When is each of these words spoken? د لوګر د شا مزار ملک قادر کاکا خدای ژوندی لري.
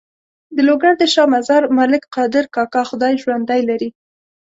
د 0.55 0.57
لوګر 0.67 0.93
د 0.97 1.03
شا 1.13 1.23
مزار 1.33 1.63
ملک 1.77 2.03
قادر 2.15 2.43
کاکا 2.55 2.81
خدای 2.89 3.13
ژوندی 3.21 3.61
لري. 3.69 3.89